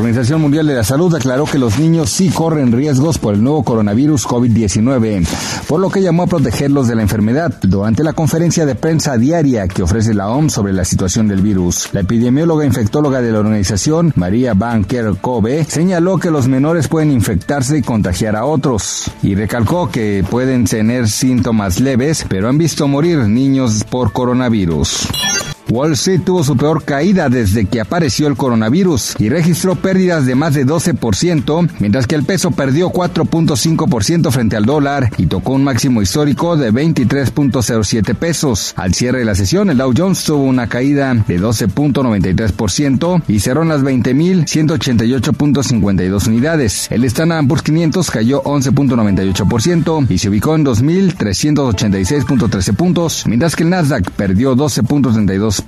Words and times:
Organización 0.00 0.40
Mundial 0.40 0.66
de 0.66 0.74
la 0.74 0.82
Salud 0.82 1.14
aclaró 1.14 1.44
que 1.44 1.58
los 1.58 1.78
niños 1.78 2.08
sí 2.08 2.30
corren 2.30 2.72
riesgos 2.72 3.18
por 3.18 3.34
el 3.34 3.44
nuevo 3.44 3.62
coronavirus 3.62 4.26
COVID-19, 4.26 5.26
por 5.68 5.78
lo 5.78 5.90
que 5.90 6.00
llamó 6.00 6.22
a 6.22 6.26
protegerlos 6.26 6.88
de 6.88 6.94
la 6.94 7.02
enfermedad 7.02 7.52
durante 7.60 8.02
la 8.02 8.14
conferencia 8.14 8.64
de 8.64 8.74
prensa 8.74 9.18
diaria 9.18 9.68
que 9.68 9.82
ofrece 9.82 10.14
la 10.14 10.30
OMS 10.30 10.54
sobre 10.54 10.72
la 10.72 10.86
situación 10.86 11.28
del 11.28 11.42
virus. 11.42 11.90
La 11.92 12.00
epidemióloga 12.00 12.64
infectóloga 12.64 13.20
de 13.20 13.30
la 13.30 13.40
organización, 13.40 14.14
María 14.16 14.54
Van 14.54 14.84
Kerkhove, 14.84 15.64
señaló 15.64 16.16
que 16.16 16.30
los 16.30 16.48
menores 16.48 16.88
pueden 16.88 17.10
infectarse 17.10 17.76
y 17.76 17.82
contagiar 17.82 18.36
a 18.36 18.46
otros, 18.46 19.10
y 19.22 19.34
recalcó 19.34 19.90
que 19.90 20.24
pueden 20.30 20.64
tener 20.64 21.10
síntomas 21.10 21.78
leves, 21.78 22.24
pero 22.26 22.48
han 22.48 22.56
visto 22.56 22.88
morir 22.88 23.18
niños 23.18 23.84
por 23.84 24.14
coronavirus. 24.14 25.29
Wall 25.70 25.92
Street 25.92 26.22
tuvo 26.24 26.42
su 26.42 26.56
peor 26.56 26.82
caída 26.84 27.28
desde 27.28 27.66
que 27.66 27.80
apareció 27.80 28.26
el 28.26 28.36
coronavirus 28.36 29.14
y 29.18 29.28
registró 29.28 29.76
pérdidas 29.76 30.26
de 30.26 30.34
más 30.34 30.54
de 30.54 30.66
12%, 30.66 31.68
mientras 31.78 32.08
que 32.08 32.16
el 32.16 32.24
peso 32.24 32.50
perdió 32.50 32.90
4.5% 32.90 34.32
frente 34.32 34.56
al 34.56 34.64
dólar 34.64 35.10
y 35.16 35.26
tocó 35.26 35.52
un 35.52 35.62
máximo 35.62 36.02
histórico 36.02 36.56
de 36.56 36.72
23.07 36.72 38.16
pesos. 38.16 38.74
Al 38.76 38.94
cierre 38.94 39.20
de 39.20 39.24
la 39.24 39.36
sesión, 39.36 39.70
el 39.70 39.78
Dow 39.78 39.94
Jones 39.96 40.24
tuvo 40.24 40.42
una 40.42 40.66
caída 40.66 41.14
de 41.14 41.40
12.93% 41.40 43.22
y 43.28 43.38
cerró 43.38 43.62
en 43.62 43.68
las 43.68 43.82
20.188.52 43.82 46.26
unidades. 46.26 46.88
El 46.90 47.04
Standard 47.04 47.46
Poor's 47.46 47.62
500 47.62 48.10
cayó 48.10 48.42
11.98% 48.42 50.10
y 50.10 50.18
se 50.18 50.28
ubicó 50.28 50.56
en 50.56 50.64
2.386.13 50.64 52.74
puntos, 52.74 53.22
mientras 53.26 53.54
que 53.54 53.62
el 53.62 53.70
Nasdaq 53.70 54.10
perdió 54.10 54.56
12.32% 54.56 55.59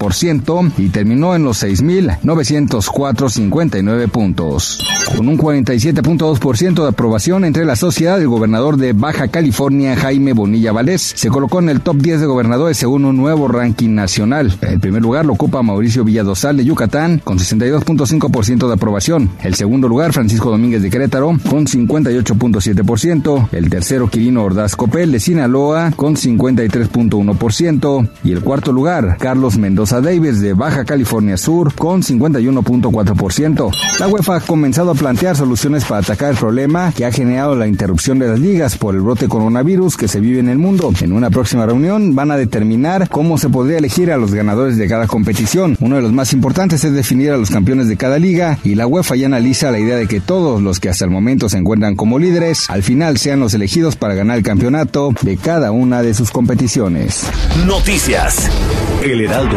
y 0.79 0.89
terminó 0.89 1.35
en 1.35 1.45
los 1.45 1.63
6.904.59 1.63 4.09
puntos. 4.09 4.79
Con 5.17 5.29
un 5.29 5.37
47.2% 5.39 6.83
de 6.83 6.89
aprobación 6.89 7.45
entre 7.45 7.65
la 7.65 7.77
sociedad, 7.77 8.21
el 8.21 8.27
gobernador 8.29 8.77
de 8.77 8.93
Baja 8.93 9.29
California, 9.29 9.95
Jaime 9.97 10.33
Bonilla 10.33 10.73
Valdés, 10.73 11.13
se 11.17 11.29
colocó 11.29 11.61
en 11.61 11.69
el 11.69 11.83
top 11.83 11.99
10 11.99 12.21
de 12.21 12.27
gobernadores 12.27 12.77
según 12.77 13.05
un 13.05 13.17
nuevo 13.17 13.47
ranking 13.49 13.95
nacional. 13.95 14.53
El 14.63 14.81
primer 14.81 15.03
lugar 15.03 15.27
lo 15.27 15.35
ocupa 15.35 15.63
Mauricio 15.63 16.03
Villadosal 16.05 16.57
de 16.57 16.65
Yucatán 16.65 17.21
con 17.23 17.39
62.5% 17.39 18.67
de 18.67 18.75
aprobación. 18.75 19.31
El 19.43 19.55
segundo 19.55 19.87
lugar, 19.89 20.13
Francisco 20.13 20.51
Domínguez 20.51 20.83
de 20.83 20.91
Querétaro 20.91 21.39
con 21.49 21.67
58.7%. 21.67 23.49
El 23.53 23.71
tercero, 23.71 24.09
Quirino 24.09 24.43
Ordaz 24.45 24.75
Copel 24.77 25.13
de 25.13 25.21
Sinaloa 25.21 25.93
con 25.95 26.17
53.1%. 26.17 28.09
Y 28.25 28.33
el 28.33 28.41
cuarto 28.41 28.73
lugar, 28.73 29.19
Carlos 29.19 29.59
Mendoza 29.59 29.82
Davis 29.91 30.41
de 30.41 30.55
Baja 30.55 30.85
California 30.85 31.37
Sur 31.37 31.75
con 31.75 32.03
51.4%. 32.03 33.71
La 33.99 34.09
UEFA 34.09 34.37
ha 34.37 34.41
comenzado 34.41 34.93
a 34.93 34.95
plantear 34.95 35.37
soluciones 35.37 35.85
para 35.85 36.01
atacar 36.01 36.31
el 36.31 36.37
problema 36.37 36.93
que 36.93 37.05
ha 37.05 37.13
generado 37.13 37.57
la 37.57 37.67
interrupción 37.67 38.19
de 38.19 38.29
las 38.29 38.39
ligas 38.39 38.79
por 38.79 38.95
el 38.95 39.01
brote 39.01 39.29
coronavirus 39.29 39.97
que 39.97 40.09
se 40.09 40.21
vive 40.21 40.39
en 40.39 40.49
el 40.49 40.59
mundo. 40.59 40.93
En 41.01 41.13
una 41.13 41.31
próxima 41.31 41.67
reunión 41.67 42.15
van 42.15 42.31
a 42.31 42.37
determinar 42.37 43.09
cómo 43.09 43.39
se 43.39 43.49
podría 43.49 43.79
elegir 43.79 44.13
a 44.13 44.17
los 44.17 44.33
ganadores 44.33 44.77
de 44.77 44.89
cada 44.89 45.07
competición. 45.07 45.77
Uno 45.81 45.97
de 45.97 46.03
los 46.03 46.13
más 46.13 46.33
importantes 46.33 46.85
es 46.85 46.93
definir 46.93 47.33
a 47.33 47.37
los 47.37 47.51
campeones 47.51 47.89
de 47.89 47.97
cada 47.97 48.19
liga 48.19 48.59
y 48.63 48.77
la 48.77 48.87
UEFA 48.87 49.17
ya 49.17 49.27
analiza 49.27 49.71
la 49.71 49.81
idea 49.81 49.97
de 49.97 50.07
que 50.07 50.21
todos 50.21 50.63
los 50.63 50.81
que 50.81 50.89
hasta 50.89 51.05
el 51.05 51.11
momento 51.11 51.49
se 51.49 51.59
encuentran 51.59 51.97
como 51.97 52.19
líderes 52.19 52.71
al 52.71 52.83
final 52.83 53.19
sean 53.19 53.41
los 53.41 53.53
elegidos 53.55 53.97
para 53.97 54.15
ganar 54.15 54.39
el 54.39 54.45
campeonato 54.45 55.13
de 55.23 55.37
cada 55.37 55.73
una 55.73 56.03
de 56.03 56.15
sus 56.15 56.31
competiciones. 56.31 57.25
Noticias. 57.67 58.49
El 59.03 59.21
Heraldo 59.21 59.57